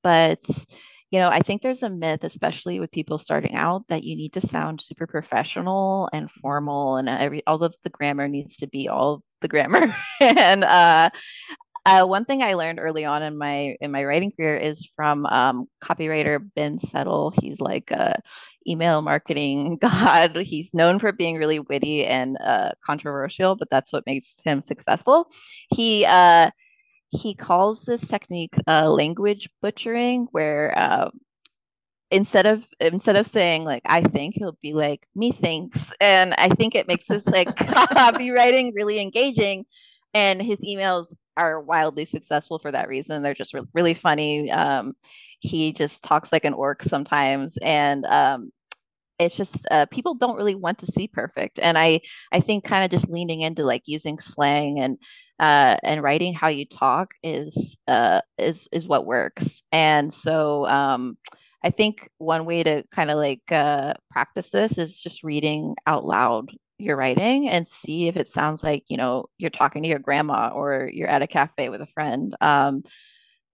but 0.02 0.40
you 1.12 1.18
know, 1.18 1.28
I 1.28 1.40
think 1.40 1.60
there's 1.60 1.82
a 1.82 1.90
myth, 1.90 2.24
especially 2.24 2.80
with 2.80 2.90
people 2.90 3.18
starting 3.18 3.54
out, 3.54 3.86
that 3.88 4.02
you 4.02 4.16
need 4.16 4.32
to 4.32 4.40
sound 4.40 4.80
super 4.80 5.06
professional 5.06 6.08
and 6.10 6.30
formal, 6.30 6.96
and 6.96 7.06
every 7.06 7.46
all 7.46 7.62
of 7.62 7.76
the 7.84 7.90
grammar 7.90 8.28
needs 8.28 8.56
to 8.56 8.66
be 8.66 8.88
all 8.88 9.22
the 9.42 9.48
grammar. 9.48 9.94
and 10.20 10.64
uh, 10.64 11.10
uh, 11.84 12.04
one 12.04 12.24
thing 12.24 12.42
I 12.42 12.54
learned 12.54 12.78
early 12.78 13.04
on 13.04 13.22
in 13.22 13.36
my 13.36 13.76
in 13.80 13.90
my 13.90 14.04
writing 14.04 14.30
career 14.30 14.56
is 14.56 14.88
from 14.94 15.26
um, 15.26 15.66
copywriter 15.82 16.38
Ben 16.54 16.78
Settle. 16.78 17.32
He's 17.40 17.60
like 17.60 17.90
a 17.90 18.20
email 18.68 19.02
marketing 19.02 19.78
god. 19.80 20.36
He's 20.36 20.74
known 20.74 20.98
for 21.00 21.10
being 21.12 21.38
really 21.38 21.58
witty 21.58 22.06
and 22.06 22.36
uh, 22.44 22.70
controversial, 22.84 23.56
but 23.56 23.68
that's 23.70 23.92
what 23.92 24.06
makes 24.06 24.40
him 24.44 24.60
successful. 24.60 25.28
He 25.74 26.04
uh, 26.06 26.50
he 27.10 27.34
calls 27.34 27.82
this 27.82 28.06
technique 28.06 28.54
uh, 28.68 28.88
language 28.90 29.48
butchering, 29.60 30.28
where 30.30 30.72
uh, 30.78 31.10
instead 32.12 32.46
of 32.46 32.64
instead 32.80 33.16
of 33.16 33.26
saying 33.26 33.64
like 33.64 33.82
I 33.86 34.02
think, 34.02 34.36
he'll 34.36 34.58
be 34.62 34.72
like 34.72 35.06
me 35.16 35.32
thinks, 35.32 35.92
and 36.00 36.34
I 36.38 36.48
think 36.50 36.76
it 36.76 36.86
makes 36.86 37.08
his 37.08 37.26
like 37.26 37.48
copywriting 37.56 38.72
really 38.74 39.00
engaging. 39.00 39.66
And 40.14 40.42
his 40.42 40.62
emails 40.62 41.14
are 41.36 41.60
wildly 41.60 42.04
successful 42.04 42.58
for 42.58 42.70
that 42.72 42.88
reason. 42.88 43.22
They're 43.22 43.34
just 43.34 43.54
re- 43.54 43.62
really 43.74 43.94
funny. 43.94 44.50
Um, 44.50 44.94
he 45.40 45.72
just 45.72 46.04
talks 46.04 46.32
like 46.32 46.44
an 46.44 46.54
orc 46.54 46.82
sometimes, 46.82 47.56
and 47.62 48.04
um, 48.06 48.52
it's 49.18 49.36
just 49.36 49.66
uh, 49.70 49.86
people 49.86 50.14
don't 50.14 50.36
really 50.36 50.54
want 50.54 50.78
to 50.78 50.86
see 50.86 51.08
perfect. 51.08 51.58
And 51.62 51.78
I 51.78 52.00
I 52.32 52.40
think 52.40 52.64
kind 52.64 52.84
of 52.84 52.90
just 52.90 53.10
leaning 53.10 53.40
into 53.40 53.64
like 53.64 53.82
using 53.86 54.18
slang 54.18 54.80
and 54.80 54.98
uh, 55.38 55.76
and 55.82 56.02
writing 56.02 56.34
how 56.34 56.48
you 56.48 56.66
talk 56.66 57.12
is 57.22 57.78
uh, 57.88 58.20
is 58.38 58.68
is 58.72 58.86
what 58.88 59.06
works. 59.06 59.62
And 59.72 60.12
so 60.12 60.66
um, 60.66 61.16
I 61.64 61.70
think 61.70 62.08
one 62.18 62.44
way 62.44 62.62
to 62.62 62.84
kind 62.90 63.10
of 63.10 63.16
like 63.18 63.42
uh, 63.50 63.94
practice 64.10 64.50
this 64.50 64.78
is 64.78 65.02
just 65.02 65.22
reading 65.22 65.76
out 65.86 66.04
loud 66.04 66.50
your 66.82 66.96
writing 66.96 67.48
and 67.48 67.66
see 67.66 68.08
if 68.08 68.16
it 68.16 68.28
sounds 68.28 68.62
like 68.62 68.84
you 68.88 68.96
know 68.96 69.26
you're 69.38 69.50
talking 69.50 69.82
to 69.82 69.88
your 69.88 69.98
grandma 69.98 70.50
or 70.54 70.90
you're 70.92 71.08
at 71.08 71.22
a 71.22 71.26
cafe 71.26 71.68
with 71.68 71.80
a 71.80 71.86
friend 71.86 72.36
um, 72.40 72.82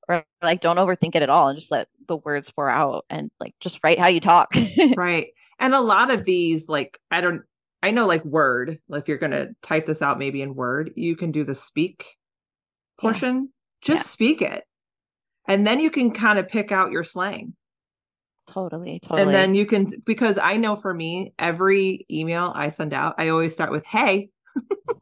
or 0.09 0.25
like 0.43 0.61
don't 0.61 0.77
overthink 0.77 1.15
it 1.15 1.23
at 1.23 1.31
all 1.31 1.49
and 1.49 1.59
just 1.59 1.71
let 1.71 1.89
the 2.09 2.17
words 2.17 2.51
pour 2.51 2.69
out 2.71 3.05
and 3.11 3.31
like 3.39 3.55
just 3.61 3.79
write 3.85 3.99
how 3.99 4.09
you 4.09 4.21
talk 4.21 4.53
right 4.97 5.29
and 5.59 5.75
a 5.75 5.81
lot 5.81 6.11
of 6.11 6.25
these 6.25 6.69
like 6.69 6.99
i 7.11 7.21
don't 7.21 7.43
i 7.83 7.91
know 7.91 8.07
like 8.07 8.25
word 8.25 8.79
if 8.91 9.09
you're 9.09 9.19
going 9.19 9.33
to 9.33 9.51
type 9.63 9.87
this 9.87 10.03
out 10.03 10.19
maybe 10.19 10.43
in 10.43 10.55
word 10.55 10.91
you 10.97 11.15
can 11.15 11.31
do 11.31 11.45
the 11.45 11.55
speak 11.55 12.17
portion 12.99 13.37
yeah. 13.37 13.95
just 13.95 14.07
yeah. 14.07 14.11
speak 14.11 14.43
it 14.43 14.65
and 15.47 15.67
then 15.67 15.81
you 15.81 15.91
can 15.91 16.11
kind 16.11 16.39
of 16.39 16.49
pick 16.49 16.73
out 16.73 16.93
your 16.93 17.05
slang 17.05 17.55
Totally, 18.49 18.99
totally. 19.01 19.23
And 19.23 19.31
then 19.35 19.55
you 19.55 19.67
can 19.67 19.93
because 20.07 20.39
I 20.39 20.57
know 20.57 20.75
for 20.75 20.95
me, 20.95 21.35
every 21.39 22.07
email 22.11 22.53
I 22.55 22.71
send 22.71 22.95
out, 22.95 23.15
I 23.19 23.29
always 23.29 23.53
start 23.53 23.71
with 23.71 23.85
hey. 23.85 24.31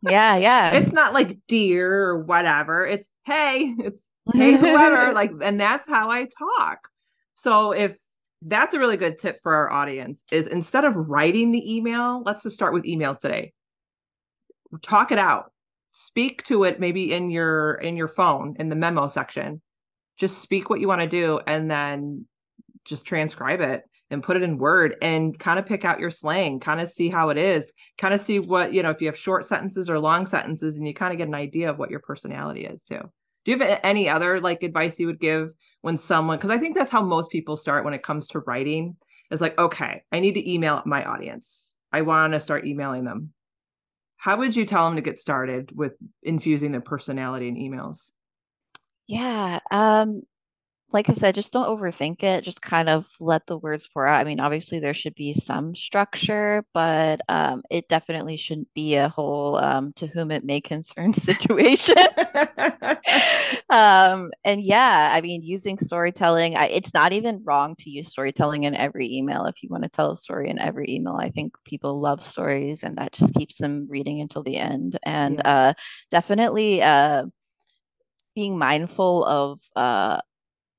yeah, 0.02 0.36
yeah. 0.36 0.74
It's 0.74 0.92
not 0.92 1.14
like 1.14 1.38
dear 1.46 1.92
or 1.92 2.24
whatever. 2.24 2.84
It's 2.84 3.14
hey, 3.24 3.74
it's 3.78 4.10
hey 4.34 4.56
whoever 4.56 5.12
like 5.14 5.30
and 5.42 5.60
that's 5.60 5.88
how 5.88 6.10
I 6.10 6.24
talk. 6.24 6.88
So 7.34 7.70
if 7.70 7.96
that's 8.42 8.74
a 8.74 8.78
really 8.80 8.96
good 8.96 9.18
tip 9.18 9.38
for 9.42 9.54
our 9.54 9.70
audience 9.70 10.24
is 10.32 10.48
instead 10.48 10.84
of 10.84 10.96
writing 10.96 11.52
the 11.52 11.76
email, 11.76 12.22
let's 12.26 12.42
just 12.42 12.56
start 12.56 12.74
with 12.74 12.82
emails 12.82 13.20
today. 13.20 13.52
Talk 14.82 15.12
it 15.12 15.18
out. 15.18 15.52
Speak 15.88 16.42
to 16.44 16.64
it 16.64 16.80
maybe 16.80 17.12
in 17.12 17.30
your 17.30 17.74
in 17.74 17.96
your 17.96 18.08
phone 18.08 18.56
in 18.58 18.70
the 18.70 18.76
memo 18.76 19.06
section. 19.06 19.62
Just 20.18 20.38
speak 20.38 20.68
what 20.68 20.80
you 20.80 20.88
want 20.88 21.02
to 21.02 21.06
do 21.06 21.38
and 21.46 21.70
then 21.70 22.26
just 22.86 23.06
transcribe 23.06 23.60
it 23.60 23.82
and 24.10 24.22
put 24.22 24.36
it 24.36 24.42
in 24.42 24.58
word 24.58 24.96
and 25.02 25.38
kind 25.38 25.58
of 25.58 25.66
pick 25.66 25.84
out 25.84 26.00
your 26.00 26.10
slang 26.10 26.60
kind 26.60 26.80
of 26.80 26.88
see 26.88 27.08
how 27.08 27.28
it 27.28 27.36
is 27.36 27.72
kind 27.98 28.14
of 28.14 28.20
see 28.20 28.38
what 28.38 28.72
you 28.72 28.82
know 28.82 28.90
if 28.90 29.00
you 29.00 29.08
have 29.08 29.16
short 29.16 29.46
sentences 29.46 29.90
or 29.90 29.98
long 29.98 30.26
sentences 30.26 30.76
and 30.76 30.86
you 30.86 30.94
kind 30.94 31.12
of 31.12 31.18
get 31.18 31.28
an 31.28 31.34
idea 31.34 31.68
of 31.68 31.78
what 31.78 31.90
your 31.90 32.00
personality 32.00 32.64
is 32.64 32.82
too. 32.84 33.00
Do 33.44 33.52
you 33.52 33.58
have 33.58 33.80
any 33.84 34.08
other 34.08 34.40
like 34.40 34.62
advice 34.62 34.98
you 34.98 35.06
would 35.06 35.20
give 35.20 35.54
when 35.82 35.96
someone 35.96 36.36
because 36.36 36.50
i 36.50 36.58
think 36.58 36.76
that's 36.76 36.90
how 36.90 37.02
most 37.02 37.30
people 37.30 37.56
start 37.56 37.84
when 37.84 37.94
it 37.94 38.02
comes 38.02 38.28
to 38.28 38.40
writing 38.40 38.96
is 39.30 39.40
like 39.40 39.58
okay 39.58 40.02
i 40.12 40.20
need 40.20 40.34
to 40.34 40.52
email 40.52 40.82
my 40.86 41.04
audience. 41.04 41.76
I 41.92 42.02
want 42.02 42.32
to 42.32 42.40
start 42.40 42.66
emailing 42.66 43.04
them. 43.04 43.32
How 44.16 44.36
would 44.36 44.56
you 44.56 44.66
tell 44.66 44.86
them 44.86 44.96
to 44.96 45.02
get 45.02 45.18
started 45.18 45.70
with 45.74 45.94
infusing 46.22 46.72
their 46.72 46.80
personality 46.80 47.48
in 47.48 47.56
emails? 47.56 48.12
Yeah 49.06 49.60
um 49.70 50.22
like 50.92 51.10
I 51.10 51.14
said, 51.14 51.34
just 51.34 51.52
don't 51.52 51.66
overthink 51.66 52.22
it. 52.22 52.44
Just 52.44 52.62
kind 52.62 52.88
of 52.88 53.06
let 53.18 53.46
the 53.46 53.58
words 53.58 53.88
pour 53.92 54.06
out. 54.06 54.20
I 54.20 54.24
mean, 54.24 54.38
obviously 54.38 54.78
there 54.78 54.94
should 54.94 55.16
be 55.16 55.32
some 55.32 55.74
structure, 55.74 56.64
but 56.72 57.20
um, 57.28 57.62
it 57.70 57.88
definitely 57.88 58.36
shouldn't 58.36 58.72
be 58.72 58.94
a 58.94 59.08
whole 59.08 59.56
um, 59.56 59.92
to 59.94 60.06
whom 60.06 60.30
it 60.30 60.44
may 60.44 60.60
concern 60.76 61.12
situation. 61.12 61.96
um, 63.68 64.30
and 64.44 64.62
yeah, 64.62 65.10
I 65.12 65.20
mean, 65.22 65.42
using 65.42 65.78
storytelling, 65.78 66.56
I, 66.56 66.66
it's 66.66 66.94
not 66.94 67.12
even 67.12 67.42
wrong 67.44 67.74
to 67.80 67.90
use 67.90 68.10
storytelling 68.10 68.62
in 68.62 68.76
every 68.76 69.12
email. 69.12 69.46
If 69.46 69.64
you 69.64 69.68
want 69.68 69.82
to 69.82 69.88
tell 69.88 70.12
a 70.12 70.16
story 70.16 70.48
in 70.48 70.60
every 70.60 70.86
email, 70.88 71.16
I 71.20 71.30
think 71.30 71.54
people 71.64 72.00
love 72.00 72.24
stories, 72.24 72.84
and 72.84 72.96
that 72.98 73.12
just 73.12 73.34
keeps 73.34 73.58
them 73.58 73.88
reading 73.90 74.20
until 74.20 74.44
the 74.44 74.56
end. 74.56 74.98
And 75.02 75.36
yeah. 75.36 75.50
uh, 75.50 75.72
definitely. 76.10 76.82
Uh, 76.82 77.24
being 78.36 78.58
mindful 78.58 79.24
of 79.24 79.60
uh, 79.76 80.20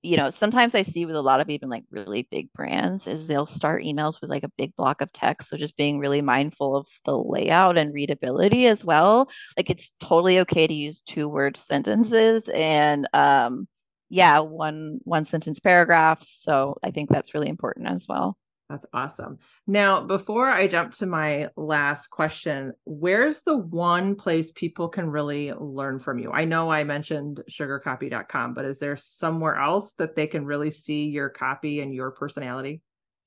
you 0.04 0.16
know, 0.18 0.30
sometimes 0.30 0.76
I 0.76 0.84
see 0.84 1.06
with 1.06 1.16
a 1.16 1.22
lot 1.22 1.40
of 1.42 1.50
even 1.50 1.70
like 1.70 1.84
really 1.90 2.28
big 2.30 2.52
brands 2.54 3.08
is 3.08 3.28
they'll 3.28 3.46
start 3.46 3.84
emails 3.84 4.22
with 4.22 4.30
like 4.30 4.44
a 4.44 4.52
big 4.58 4.76
block 4.76 5.02
of 5.02 5.12
text. 5.12 5.50
So 5.50 5.58
just 5.58 5.76
being 5.76 6.00
really 6.00 6.22
mindful 6.22 6.76
of 6.76 6.88
the 7.06 7.18
layout 7.18 7.78
and 7.78 7.94
readability 7.94 8.68
as 8.68 8.86
well. 8.86 9.30
Like 9.58 9.70
it's 9.70 9.92
totally 10.00 10.40
okay 10.40 10.68
to 10.68 10.74
use 10.74 11.02
two 11.02 11.28
word 11.28 11.58
sentences 11.58 12.50
and 12.50 13.08
um 13.14 13.68
yeah, 14.10 14.40
one 14.40 15.00
one 15.04 15.26
sentence 15.26 15.60
paragraphs. 15.60 16.30
So 16.30 16.78
I 16.84 16.92
think 16.92 17.10
that's 17.10 17.34
really 17.34 17.50
important 17.50 17.88
as 17.90 18.08
well. 18.08 18.38
That's 18.70 18.86
awesome. 18.94 19.40
Now, 19.66 20.02
before 20.02 20.50
I 20.50 20.68
jump 20.68 20.92
to 20.96 21.06
my 21.06 21.48
last 21.56 22.08
question, 22.08 22.74
where's 22.84 23.42
the 23.42 23.58
one 23.58 24.16
place 24.16 24.52
people 24.52 24.90
can 24.90 25.10
really 25.10 25.54
learn 25.54 26.00
from 26.00 26.20
you? 26.20 26.32
I 26.34 26.44
know 26.44 26.70
I 26.70 26.84
mentioned 26.84 27.42
sugarcopy.com, 27.50 28.54
but 28.54 28.66
is 28.66 28.80
there 28.80 28.98
somewhere 28.98 29.56
else 29.56 29.94
that 29.94 30.16
they 30.16 30.28
can 30.28 30.46
really 30.46 30.72
see 30.72 31.06
your 31.06 31.30
copy 31.30 31.80
and 31.80 31.94
your 31.94 32.12
personality? 32.12 32.82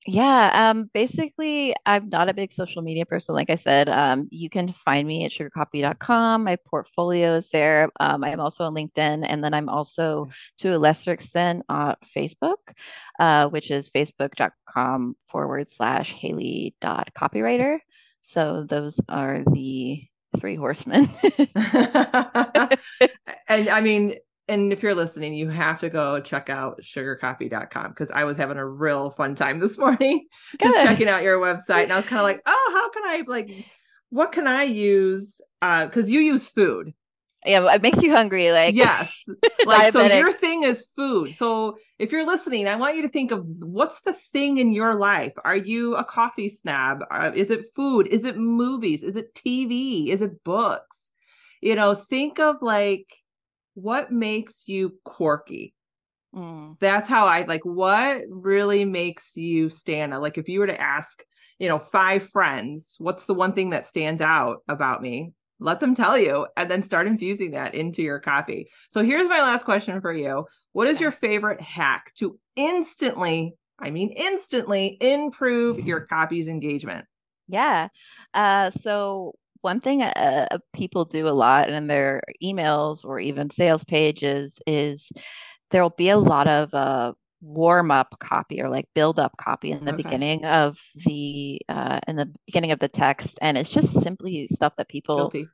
Yeah, 0.07 0.69
um, 0.71 0.89
basically, 0.95 1.75
I'm 1.85 2.09
not 2.09 2.27
a 2.27 2.33
big 2.33 2.51
social 2.51 2.81
media 2.81 3.05
person. 3.05 3.35
Like 3.35 3.51
I 3.51 3.55
said, 3.55 3.87
um, 3.87 4.27
you 4.31 4.49
can 4.49 4.73
find 4.73 5.07
me 5.07 5.25
at 5.25 5.31
sugarcopy.com. 5.31 6.43
My 6.43 6.55
portfolio 6.65 7.35
is 7.35 7.49
there. 7.49 7.91
Um, 7.99 8.23
I'm 8.23 8.39
also 8.39 8.63
on 8.63 8.73
LinkedIn, 8.73 9.23
and 9.27 9.43
then 9.43 9.53
I'm 9.53 9.69
also, 9.69 10.29
to 10.59 10.75
a 10.75 10.79
lesser 10.79 11.11
extent, 11.11 11.65
on 11.69 11.95
Facebook, 12.17 12.73
uh, 13.19 13.49
which 13.49 13.69
is 13.69 13.91
facebook.com 13.91 15.17
forward 15.29 15.69
slash 15.69 16.13
Haley 16.13 16.73
dot 16.81 17.11
copywriter. 17.13 17.77
So 18.21 18.65
those 18.67 18.99
are 19.07 19.43
the 19.51 20.03
three 20.39 20.55
horsemen. 20.55 21.11
and 23.47 23.69
I 23.69 23.81
mean, 23.81 24.15
and 24.47 24.73
if 24.73 24.83
you're 24.83 24.95
listening, 24.95 25.33
you 25.33 25.49
have 25.49 25.79
to 25.81 25.89
go 25.89 26.19
check 26.19 26.49
out 26.49 26.81
sugarcopy.com 26.81 27.89
because 27.89 28.11
I 28.11 28.23
was 28.23 28.37
having 28.37 28.57
a 28.57 28.67
real 28.67 29.09
fun 29.09 29.35
time 29.35 29.59
this 29.59 29.77
morning 29.79 30.27
just 30.61 30.75
checking 30.77 31.07
out 31.07 31.23
your 31.23 31.39
website. 31.39 31.83
And 31.83 31.93
I 31.93 31.95
was 31.95 32.05
kind 32.05 32.19
of 32.19 32.23
like, 32.23 32.41
oh, 32.45 32.71
how 32.73 32.89
can 32.89 33.03
I 33.03 33.23
like 33.27 33.65
what 34.11 34.33
can 34.33 34.45
I 34.45 34.63
use? 34.63 35.41
Uh, 35.61 35.85
because 35.85 36.09
you 36.09 36.19
use 36.19 36.45
food. 36.45 36.93
Yeah, 37.45 37.73
it 37.73 37.81
makes 37.81 38.03
you 38.03 38.11
hungry. 38.11 38.51
Like 38.51 38.75
yes, 38.75 39.11
like 39.65 39.93
so 39.93 40.03
your 40.03 40.31
thing 40.31 40.61
is 40.61 40.85
food. 40.95 41.33
So 41.33 41.77
if 41.97 42.11
you're 42.11 42.27
listening, 42.27 42.67
I 42.67 42.75
want 42.75 42.97
you 42.97 43.01
to 43.01 43.09
think 43.09 43.31
of 43.31 43.43
what's 43.61 44.01
the 44.01 44.13
thing 44.13 44.57
in 44.59 44.71
your 44.71 44.93
life. 44.93 45.33
Are 45.43 45.55
you 45.55 45.95
a 45.95 46.03
coffee 46.03 46.49
snob? 46.49 46.99
Uh, 47.09 47.31
is 47.33 47.49
it 47.49 47.65
food? 47.75 48.07
Is 48.07 48.25
it 48.25 48.37
movies? 48.37 49.01
Is 49.03 49.15
it 49.15 49.33
TV? 49.33 50.09
Is 50.09 50.21
it 50.21 50.43
books? 50.43 51.09
You 51.61 51.73
know, 51.73 51.95
think 51.95 52.39
of 52.39 52.57
like 52.61 53.07
what 53.73 54.11
makes 54.11 54.67
you 54.67 54.97
quirky. 55.03 55.73
Mm. 56.35 56.77
That's 56.79 57.07
how 57.07 57.27
I 57.27 57.45
like 57.45 57.65
what 57.65 58.21
really 58.29 58.85
makes 58.85 59.35
you 59.35 59.69
stand 59.69 60.13
out. 60.13 60.21
Like 60.21 60.37
if 60.37 60.47
you 60.47 60.59
were 60.59 60.67
to 60.67 60.81
ask, 60.81 61.23
you 61.59 61.67
know, 61.67 61.79
five 61.79 62.23
friends, 62.23 62.95
what's 62.99 63.25
the 63.25 63.33
one 63.33 63.53
thing 63.53 63.71
that 63.71 63.87
stands 63.87 64.21
out 64.21 64.63
about 64.67 65.01
me? 65.01 65.33
let 65.61 65.79
them 65.79 65.95
tell 65.95 66.17
you 66.17 66.47
and 66.57 66.69
then 66.69 66.81
start 66.81 67.07
infusing 67.07 67.51
that 67.51 67.75
into 67.75 68.01
your 68.01 68.19
copy. 68.19 68.69
So 68.89 69.03
here's 69.03 69.29
my 69.29 69.41
last 69.41 69.63
question 69.63 70.01
for 70.01 70.11
you. 70.11 70.45
What 70.73 70.87
is 70.87 70.99
your 70.99 71.11
favorite 71.11 71.61
hack 71.61 72.11
to 72.15 72.37
instantly, 72.55 73.53
I 73.79 73.91
mean 73.91 74.11
instantly 74.15 74.97
improve 74.99 75.85
your 75.85 76.01
copy's 76.09 76.47
engagement? 76.47 77.05
Yeah. 77.47 77.89
Uh, 78.33 78.71
so 78.71 79.35
one 79.61 79.79
thing 79.79 80.01
uh, 80.01 80.47
uh, 80.51 80.57
people 80.73 81.05
do 81.05 81.27
a 81.27 81.29
lot 81.29 81.69
in 81.69 81.87
their 81.87 82.21
emails 82.43 83.05
or 83.05 83.19
even 83.19 83.49
sales 83.49 83.83
pages 83.83 84.59
is 84.67 85.11
there'll 85.69 85.89
be 85.91 86.09
a 86.09 86.17
lot 86.17 86.47
of 86.47 86.73
uh, 86.73 87.13
warm 87.41 87.89
up 87.89 88.15
copy 88.19 88.61
or 88.61 88.69
like 88.69 88.87
build 88.93 89.19
up 89.19 89.35
copy 89.37 89.71
in 89.71 89.83
the 89.85 89.93
okay. 89.93 90.03
beginning 90.03 90.45
of 90.45 90.77
the 91.05 91.59
uh 91.69 91.99
in 92.07 92.15
the 92.15 92.31
beginning 92.45 92.71
of 92.71 92.77
the 92.77 92.87
text 92.87 93.39
and 93.41 93.57
it's 93.57 93.69
just 93.69 93.99
simply 93.99 94.47
stuff 94.47 94.73
that 94.77 94.87
people 94.87 95.17
Guilty. 95.29 95.47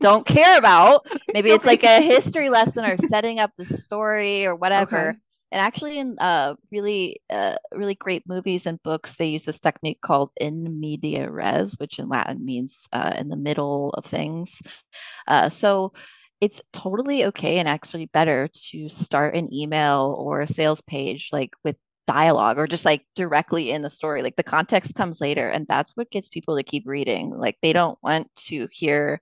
don't 0.00 0.24
care 0.24 0.56
about 0.56 1.04
maybe 1.34 1.50
it's 1.50 1.66
like 1.66 1.82
a 1.82 2.00
history 2.00 2.48
lesson 2.48 2.84
or 2.84 2.96
setting 2.96 3.40
up 3.40 3.50
the 3.58 3.66
story 3.66 4.46
or 4.46 4.54
whatever 4.54 5.10
okay. 5.10 5.18
And 5.52 5.60
actually 5.60 5.98
in 5.98 6.18
uh 6.18 6.54
really 6.72 7.20
uh 7.30 7.56
really 7.72 7.94
great 7.94 8.24
movies 8.26 8.66
and 8.66 8.82
books 8.82 9.16
they 9.16 9.26
use 9.26 9.44
this 9.44 9.60
technique 9.60 10.00
called 10.00 10.30
in 10.40 10.80
media 10.80 11.30
res 11.30 11.74
which 11.78 11.98
in 11.98 12.08
latin 12.08 12.44
means 12.44 12.88
uh 12.92 13.12
in 13.16 13.28
the 13.28 13.36
middle 13.36 13.90
of 13.90 14.04
things. 14.04 14.62
Uh 15.28 15.48
so 15.48 15.92
it's 16.40 16.60
totally 16.72 17.24
okay 17.26 17.58
and 17.58 17.68
actually 17.68 18.06
better 18.06 18.48
to 18.52 18.88
start 18.88 19.36
an 19.36 19.52
email 19.54 20.16
or 20.18 20.40
a 20.40 20.48
sales 20.48 20.80
page 20.80 21.28
like 21.32 21.50
with 21.64 21.76
dialogue 22.08 22.58
or 22.58 22.66
just 22.66 22.84
like 22.84 23.06
directly 23.14 23.70
in 23.70 23.82
the 23.82 23.90
story. 23.90 24.22
Like 24.22 24.36
the 24.36 24.42
context 24.42 24.96
comes 24.96 25.20
later 25.20 25.48
and 25.48 25.66
that's 25.68 25.92
what 25.94 26.10
gets 26.10 26.28
people 26.28 26.56
to 26.56 26.64
keep 26.64 26.84
reading. 26.86 27.30
Like 27.30 27.58
they 27.62 27.72
don't 27.72 27.98
want 28.02 28.34
to 28.48 28.66
hear 28.72 29.20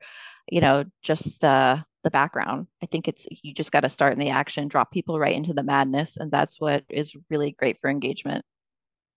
you 0.50 0.60
know 0.60 0.84
just 1.02 1.44
uh 1.44 1.78
the 2.02 2.11
background 2.11 2.66
i 2.83 2.87
think 2.87 3.07
it's 3.07 3.26
you 3.42 3.52
just 3.54 3.73
got 3.73 3.80
to 3.80 3.88
start 3.88 4.12
in 4.12 4.19
the 4.19 4.30
action 4.30 4.69
drop 4.69 4.90
people 4.90 5.19
right 5.19 5.35
into 5.35 5.52
the 5.52 5.62
madness 5.62 6.16
and 6.16 6.30
that's 6.30 6.61
what 6.61 6.85
is 6.88 7.14
really 7.28 7.52
great 7.52 7.78
for 7.80 7.90
engagement 7.90 8.45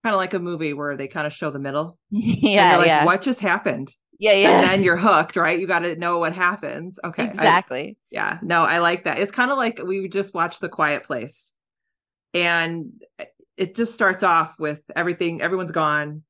kind 0.03 0.13
of 0.13 0.17
like 0.17 0.33
a 0.33 0.39
movie 0.39 0.73
where 0.73 0.97
they 0.97 1.07
kind 1.07 1.25
of 1.25 1.33
show 1.33 1.49
the 1.49 1.59
middle 1.59 1.97
yeah 2.09 2.77
like 2.77 2.87
yeah 2.87 3.05
what 3.05 3.21
just 3.21 3.39
happened 3.39 3.89
yeah, 4.19 4.33
yeah. 4.33 4.49
And 4.51 4.63
then 4.63 4.83
you're 4.83 4.97
hooked, 4.97 5.35
right? 5.35 5.59
You 5.59 5.67
got 5.67 5.79
to 5.79 5.95
know 5.95 6.19
what 6.19 6.33
happens. 6.33 6.99
Okay. 7.03 7.25
Exactly. 7.25 7.89
I, 7.89 7.95
yeah. 8.09 8.39
No, 8.41 8.63
I 8.63 8.77
like 8.77 9.03
that. 9.03 9.19
It's 9.19 9.31
kind 9.31 9.51
of 9.51 9.57
like 9.57 9.81
we 9.83 10.07
just 10.07 10.33
watched 10.33 10.61
The 10.61 10.69
Quiet 10.69 11.03
Place. 11.03 11.53
And 12.33 13.03
it 13.57 13.75
just 13.75 13.93
starts 13.93 14.23
off 14.23 14.59
with 14.59 14.81
everything, 14.95 15.41
everyone's 15.41 15.71
gone. 15.71 16.23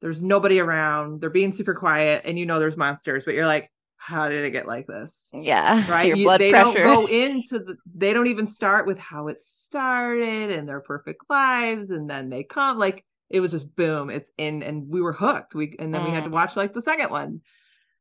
There's 0.00 0.22
nobody 0.22 0.58
around. 0.58 1.20
They're 1.20 1.30
being 1.30 1.52
super 1.52 1.74
quiet. 1.74 2.22
And 2.24 2.38
you 2.38 2.46
know 2.46 2.58
there's 2.58 2.76
monsters, 2.76 3.24
but 3.24 3.34
you're 3.34 3.46
like, 3.46 3.70
how 4.06 4.28
did 4.28 4.44
it 4.44 4.50
get 4.50 4.66
like 4.66 4.86
this? 4.86 5.30
Yeah. 5.32 5.84
Right. 5.90 6.08
Your 6.08 6.16
you, 6.16 6.24
blood 6.24 6.40
they 6.40 6.50
pressure. 6.50 6.84
don't 6.84 7.06
go 7.06 7.06
into 7.06 7.58
the 7.58 7.76
they 7.94 8.12
don't 8.12 8.26
even 8.26 8.46
start 8.46 8.86
with 8.86 8.98
how 8.98 9.28
it 9.28 9.40
started 9.40 10.50
and 10.50 10.68
their 10.68 10.80
perfect 10.80 11.22
lives. 11.30 11.90
And 11.90 12.08
then 12.08 12.28
they 12.28 12.42
come 12.42 12.78
like 12.78 13.04
it 13.30 13.40
was 13.40 13.52
just 13.52 13.74
boom, 13.74 14.10
it's 14.10 14.30
in, 14.36 14.62
and 14.62 14.88
we 14.88 15.00
were 15.00 15.12
hooked. 15.12 15.54
We 15.54 15.74
and 15.78 15.92
then 15.92 16.02
mm. 16.02 16.06
we 16.06 16.10
had 16.10 16.24
to 16.24 16.30
mm. 16.30 16.34
watch 16.34 16.56
like 16.56 16.74
the 16.74 16.82
second 16.82 17.10
one. 17.10 17.40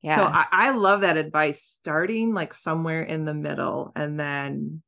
Yeah. 0.01 0.17
So 0.17 0.23
I, 0.23 0.45
I 0.51 0.71
love 0.71 1.01
that 1.01 1.17
advice. 1.17 1.63
Starting 1.63 2.33
like 2.33 2.53
somewhere 2.53 3.03
in 3.03 3.23
the 3.23 3.33
middle, 3.33 3.93
and 3.95 4.19
then 4.19 4.81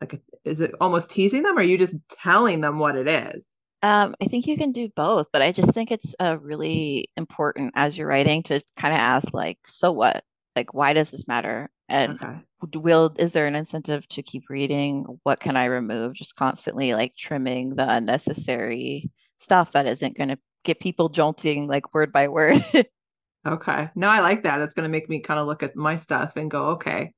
like, 0.00 0.20
is 0.44 0.60
it 0.60 0.74
almost 0.80 1.10
teasing 1.10 1.42
them, 1.42 1.56
or 1.56 1.60
are 1.60 1.64
you 1.64 1.78
just 1.78 1.94
telling 2.10 2.60
them 2.60 2.78
what 2.78 2.96
it 2.96 3.08
is? 3.08 3.56
Um, 3.86 4.16
I 4.20 4.24
think 4.24 4.48
you 4.48 4.56
can 4.56 4.72
do 4.72 4.88
both, 4.96 5.28
but 5.32 5.42
I 5.42 5.52
just 5.52 5.72
think 5.72 5.92
it's 5.92 6.12
uh, 6.18 6.38
really 6.42 7.08
important 7.16 7.72
as 7.76 7.96
you're 7.96 8.08
writing 8.08 8.42
to 8.44 8.60
kind 8.76 8.92
of 8.92 8.98
ask, 8.98 9.32
like, 9.32 9.58
so 9.64 9.92
what? 9.92 10.24
Like, 10.56 10.74
why 10.74 10.92
does 10.92 11.12
this 11.12 11.28
matter? 11.28 11.70
And 11.88 12.20
okay. 12.20 12.40
will 12.74 13.14
is 13.16 13.32
there 13.32 13.46
an 13.46 13.54
incentive 13.54 14.08
to 14.08 14.24
keep 14.24 14.50
reading? 14.50 15.04
What 15.22 15.38
can 15.38 15.56
I 15.56 15.66
remove? 15.66 16.14
Just 16.14 16.34
constantly 16.34 16.94
like 16.94 17.14
trimming 17.16 17.76
the 17.76 17.88
unnecessary 17.88 19.08
stuff 19.38 19.70
that 19.70 19.86
isn't 19.86 20.16
going 20.16 20.30
to 20.30 20.38
get 20.64 20.80
people 20.80 21.08
jolting 21.08 21.68
like 21.68 21.94
word 21.94 22.10
by 22.10 22.26
word. 22.26 22.64
okay. 23.46 23.90
No, 23.94 24.08
I 24.08 24.18
like 24.18 24.42
that. 24.42 24.58
That's 24.58 24.74
going 24.74 24.82
to 24.82 24.88
make 24.88 25.08
me 25.08 25.20
kind 25.20 25.38
of 25.38 25.46
look 25.46 25.62
at 25.62 25.76
my 25.76 25.94
stuff 25.94 26.34
and 26.34 26.50
go, 26.50 26.70
okay, 26.70 27.12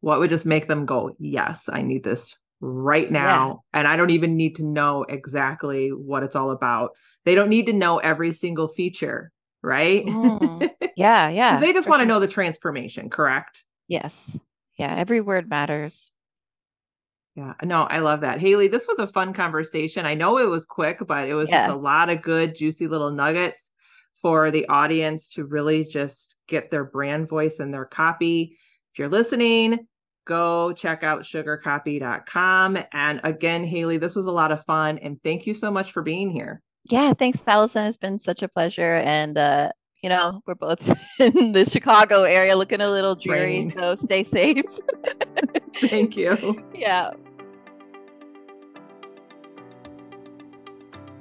what 0.00 0.20
would 0.20 0.30
just 0.30 0.46
make 0.46 0.68
them 0.68 0.86
go, 0.86 1.14
yes, 1.18 1.68
I 1.70 1.82
need 1.82 2.02
this 2.02 2.34
right 2.60 3.10
now. 3.10 3.62
Yeah. 3.72 3.80
And 3.80 3.88
I 3.88 3.96
don't 3.96 4.10
even 4.10 4.36
need 4.36 4.56
to 4.56 4.64
know 4.64 5.04
exactly 5.08 5.90
what 5.90 6.22
it's 6.22 6.36
all 6.36 6.50
about. 6.50 6.90
They 7.24 7.34
don't 7.34 7.48
need 7.48 7.66
to 7.66 7.72
know 7.72 7.98
every 7.98 8.32
single 8.32 8.68
feature, 8.68 9.32
right? 9.62 10.04
Mm. 10.04 10.70
Yeah. 10.96 11.28
Yeah. 11.28 11.60
they 11.60 11.72
just 11.72 11.86
want 11.86 12.00
to 12.00 12.02
sure. 12.02 12.08
know 12.08 12.18
the 12.18 12.26
transformation, 12.26 13.08
correct? 13.08 13.64
Yes. 13.86 14.36
Yeah. 14.76 14.92
Every 14.96 15.20
word 15.20 15.48
matters. 15.48 16.10
Yeah, 17.38 17.54
no, 17.62 17.84
I 17.84 18.00
love 18.00 18.22
that. 18.22 18.40
Haley, 18.40 18.66
this 18.66 18.88
was 18.88 18.98
a 18.98 19.06
fun 19.06 19.32
conversation. 19.32 20.04
I 20.04 20.14
know 20.14 20.38
it 20.38 20.48
was 20.48 20.66
quick, 20.66 20.98
but 21.06 21.28
it 21.28 21.34
was 21.34 21.48
yeah. 21.48 21.68
just 21.68 21.76
a 21.76 21.80
lot 21.80 22.10
of 22.10 22.20
good, 22.20 22.56
juicy 22.56 22.88
little 22.88 23.12
nuggets 23.12 23.70
for 24.20 24.50
the 24.50 24.66
audience 24.68 25.28
to 25.34 25.44
really 25.44 25.84
just 25.84 26.34
get 26.48 26.72
their 26.72 26.82
brand 26.82 27.28
voice 27.28 27.60
and 27.60 27.72
their 27.72 27.84
copy. 27.84 28.58
If 28.92 28.98
you're 28.98 29.08
listening, 29.08 29.86
go 30.28 30.72
check 30.72 31.02
out 31.02 31.22
sugarcopy.com. 31.22 32.78
And 32.92 33.20
again, 33.24 33.64
Haley, 33.64 33.96
this 33.96 34.14
was 34.14 34.26
a 34.26 34.32
lot 34.32 34.52
of 34.52 34.64
fun. 34.64 34.98
And 34.98 35.20
thank 35.24 35.46
you 35.46 35.54
so 35.54 35.70
much 35.70 35.90
for 35.90 36.02
being 36.02 36.30
here. 36.30 36.62
Yeah, 36.84 37.12
thanks, 37.14 37.42
Allison. 37.46 37.86
It's 37.86 37.96
been 37.96 38.18
such 38.18 38.42
a 38.42 38.48
pleasure. 38.48 38.96
And, 38.96 39.36
uh, 39.36 39.70
you 40.02 40.08
know, 40.08 40.42
we're 40.46 40.54
both 40.54 40.96
in 41.18 41.52
the 41.52 41.64
Chicago 41.64 42.22
area 42.22 42.56
looking 42.56 42.80
a 42.80 42.90
little 42.90 43.16
dreary, 43.16 43.62
Rain. 43.62 43.72
so 43.72 43.96
stay 43.96 44.22
safe. 44.22 44.64
Thank 45.80 46.16
you. 46.16 46.62
Yeah. 46.74 47.10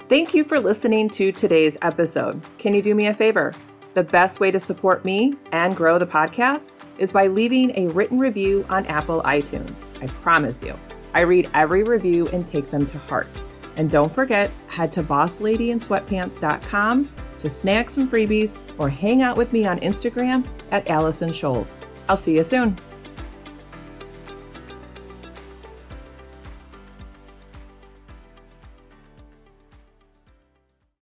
Thank 0.09 0.33
you 0.33 0.43
for 0.43 0.59
listening 0.59 1.09
to 1.11 1.31
today's 1.31 1.77
episode. 1.81 2.41
Can 2.59 2.73
you 2.73 2.81
do 2.81 2.95
me 2.95 3.07
a 3.07 3.13
favor? 3.13 3.53
The 3.97 4.03
best 4.03 4.39
way 4.39 4.51
to 4.51 4.59
support 4.59 5.03
me 5.05 5.33
and 5.53 5.75
grow 5.75 5.97
the 5.97 6.05
podcast 6.05 6.75
is 6.99 7.11
by 7.11 7.25
leaving 7.25 7.75
a 7.75 7.87
written 7.87 8.19
review 8.19 8.63
on 8.69 8.85
Apple 8.85 9.23
iTunes. 9.23 9.89
I 10.03 10.05
promise 10.21 10.61
you, 10.61 10.77
I 11.15 11.21
read 11.21 11.49
every 11.55 11.81
review 11.81 12.27
and 12.27 12.45
take 12.45 12.69
them 12.69 12.85
to 12.85 12.99
heart. 12.99 13.41
And 13.75 13.89
don't 13.89 14.13
forget, 14.13 14.51
head 14.67 14.91
to 14.91 15.01
bossladyinsweatpants.com 15.01 17.09
to 17.39 17.49
snag 17.49 17.89
some 17.89 18.07
freebies 18.07 18.55
or 18.77 18.87
hang 18.87 19.23
out 19.23 19.35
with 19.35 19.51
me 19.51 19.65
on 19.65 19.79
Instagram 19.79 20.45
at 20.69 20.87
Allison 20.87 21.31
Scholes. 21.31 21.81
I'll 22.07 22.17
see 22.17 22.35
you 22.35 22.43
soon. 22.43 22.77